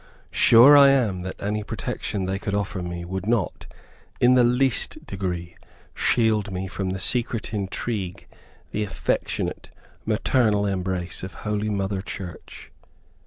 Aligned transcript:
Sure 0.31 0.75
I 0.75 0.89
am, 0.89 1.21
that 1.21 1.35
any 1.39 1.61
protection 1.63 2.25
they 2.25 2.39
could 2.39 2.55
offer 2.55 2.81
me, 2.81 3.05
would 3.05 3.27
not, 3.27 3.67
in 4.19 4.33
the 4.33 4.43
least 4.43 5.05
degree, 5.05 5.55
shield 5.93 6.51
me 6.51 6.65
from 6.67 6.89
the 6.89 6.99
secret 6.99 7.53
intrigue, 7.53 8.25
the 8.71 8.83
affectionate, 8.83 9.69
maternal 10.03 10.65
embrace 10.65 11.21
of 11.21 11.35
holy 11.45 11.69
Mother 11.69 12.01
Church. 12.01 12.71